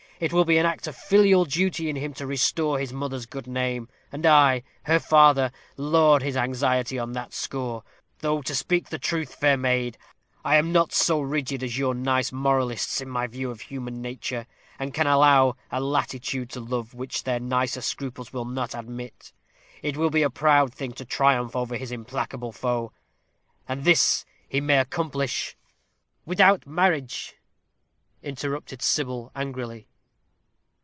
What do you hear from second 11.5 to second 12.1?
as your